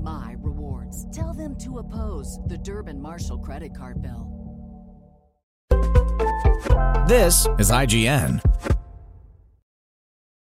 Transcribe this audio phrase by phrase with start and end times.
[0.00, 1.06] my rewards.
[1.14, 4.40] Tell them to oppose the Durbin Marshall credit card bill.
[7.06, 8.40] This is IGN.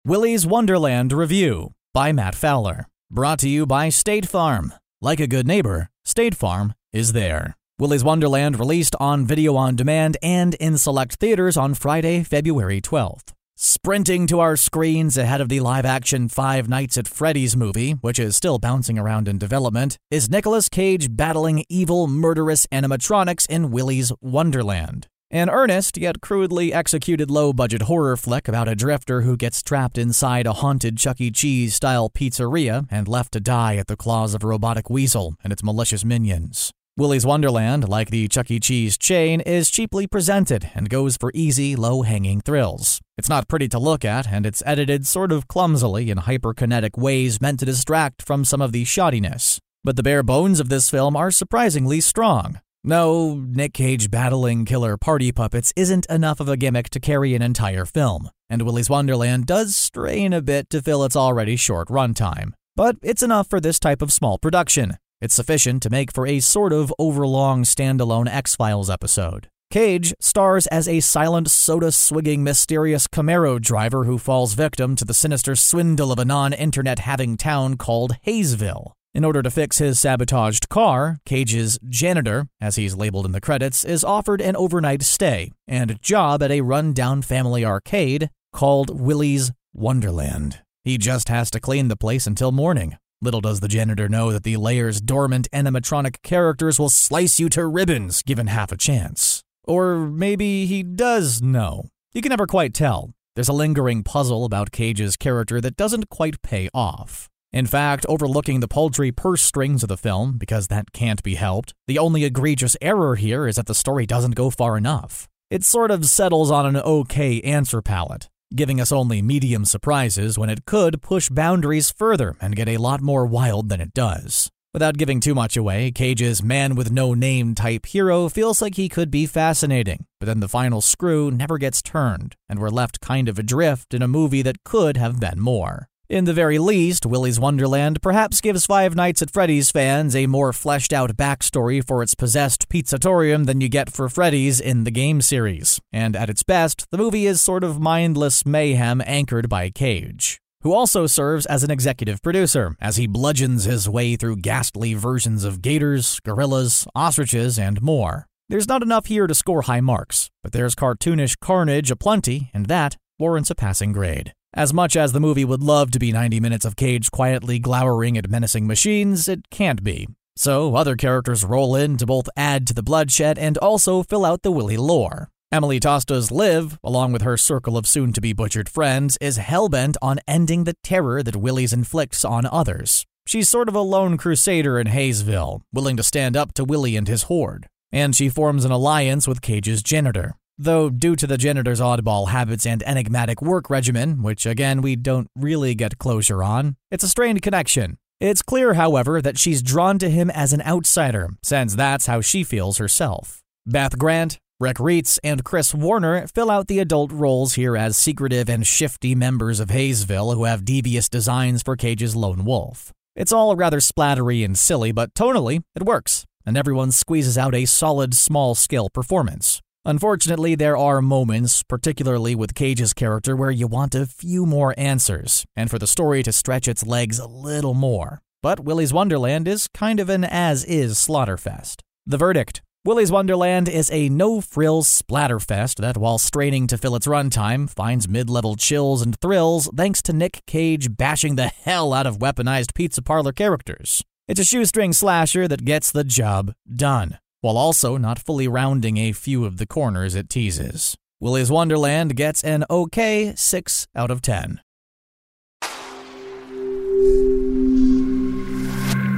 [0.05, 2.87] Willy's Wonderland Review by Matt Fowler.
[3.09, 4.73] Brought to you by State Farm.
[5.01, 7.55] Like a good neighbor, State Farm is there.
[7.79, 13.32] Willy's Wonderland released on video on demand and in select theaters on Friday, February 12th.
[13.55, 18.17] Sprinting to our screens ahead of the live action Five Nights at Freddy's movie, which
[18.17, 24.12] is still bouncing around in development, is Nicolas Cage battling evil, murderous animatronics in Willy's
[24.21, 25.07] Wonderland.
[25.29, 29.99] An earnest yet crudely executed low budget horror flick about a drifter who gets trapped
[29.99, 31.29] inside a haunted Chuck E.
[31.29, 35.54] Cheese style pizzeria and left to die at the claws of a robotic weasel and
[35.54, 36.71] its malicious minions.
[36.96, 38.60] Willy's Wonderland, like the Chuck E.
[38.60, 43.02] Cheese chain, is cheaply presented and goes for easy, low hanging thrills.
[43.18, 47.41] It's not pretty to look at, and it's edited sort of clumsily in hyperkinetic ways
[47.41, 49.58] meant to distract from some of the shoddiness.
[49.84, 52.60] But the bare bones of this film are surprisingly strong.
[52.84, 57.41] No, Nic Cage battling killer party puppets isn't enough of a gimmick to carry an
[57.41, 62.54] entire film, and Willy's Wonderland does strain a bit to fill its already short runtime.
[62.76, 64.97] But it's enough for this type of small production.
[65.24, 69.47] It's sufficient to make for a sort of overlong standalone X Files episode.
[69.72, 75.13] Cage stars as a silent, soda swigging, mysterious Camaro driver who falls victim to the
[75.13, 78.91] sinister swindle of a non internet having town called Hayesville.
[79.13, 83.85] In order to fix his sabotaged car, Cage's janitor, as he's labeled in the credits,
[83.85, 90.59] is offered an overnight stay and job at a run-down family arcade called Willy's Wonderland.
[90.84, 92.97] He just has to clean the place until morning.
[93.23, 97.66] Little does the janitor know that the lair's dormant animatronic characters will slice you to
[97.66, 99.44] ribbons given half a chance.
[99.63, 101.85] Or maybe he does know.
[102.11, 103.11] You can never quite tell.
[103.35, 107.29] There's a lingering puzzle about Cage's character that doesn't quite pay off.
[107.53, 111.73] In fact, overlooking the paltry purse strings of the film, because that can't be helped,
[111.88, 115.29] the only egregious error here is that the story doesn't go far enough.
[115.50, 120.50] It sort of settles on an okay answer palette, giving us only medium surprises when
[120.50, 124.50] it could push boundaries further and get a lot more wild than it does.
[124.74, 128.90] Without giving too much away, Cage's man with no name type hero feels like he
[128.90, 133.30] could be fascinating, but then the final screw never gets turned, and we're left kind
[133.30, 135.90] of adrift in a movie that could have been more.
[136.13, 140.53] In the very least, Willy's Wonderland perhaps gives Five Nights at Freddy's fans a more
[140.53, 145.23] fleshed out backstory for its possessed pizzatorium than you get for Freddy's in the game
[145.23, 145.79] series.
[145.91, 150.72] And at its best, the movie is sort of mindless mayhem anchored by Cage who
[150.72, 155.63] also serves as an executive producer as he bludgeons his way through ghastly versions of
[155.63, 158.28] gators, gorillas, ostriches, and more.
[158.50, 162.97] There's not enough here to score high marks, but there's cartoonish carnage aplenty, and that
[163.18, 164.31] warrants a passing grade.
[164.56, 168.19] As much as the movie would love to be 90 minutes of Cage quietly glowering
[168.19, 170.08] at menacing machines, it can't be.
[170.36, 174.44] So, other characters roll in to both add to the bloodshed and also fill out
[174.44, 175.30] the Willy lore.
[175.52, 179.96] Emily Tosta's Liv, along with her circle of soon to be butchered friends, is hellbent
[180.03, 183.08] on ending the terror that Willy's inflicts on others.
[183.25, 187.08] She's sort of a lone crusader in Hayesville, willing to stand up to Willy and
[187.08, 187.66] his horde.
[187.91, 190.35] And she forms an alliance with Cage's janitor.
[190.58, 195.28] Though, due to the janitor's oddball habits and enigmatic work regimen, which again we don't
[195.36, 197.97] really get closure on, it's a strained connection.
[198.19, 202.44] It's clear, however, that she's drawn to him as an outsider, since that's how she
[202.44, 203.41] feels herself.
[203.66, 208.47] Beth Grant, Ric Reitz, and Chris Warner fill out the adult roles here as secretive
[208.47, 212.94] and shifty members of Hayesville who have devious designs for Cage's lone wolf.
[213.16, 217.66] It's all rather splattery and silly, but tonally, it works, and everyone squeezes out a
[217.66, 219.63] solid small scale performance.
[219.85, 225.46] Unfortunately, there are moments, particularly with Cage's character, where you want a few more answers,
[225.58, 228.22] and for the story to stretch its legs a little more.
[228.41, 231.82] But Willy's Wonderland is kind of an as is slaughterfest.
[232.06, 237.08] The verdict Willy's Wonderland is a no frills splatterfest that, while straining to fill its
[237.08, 242.08] runtime, finds mid level chills and thrills thanks to Nic Cage bashing the hell out
[242.08, 244.02] of weaponized pizza parlor characters.
[244.29, 249.11] It's a shoestring slasher that gets the job done while also not fully rounding a
[249.11, 250.95] few of the corners it teases.
[251.19, 254.61] Willy's Wonderland gets an okay 6 out of 10.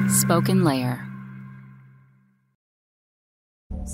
[0.07, 1.14] SpokenLayer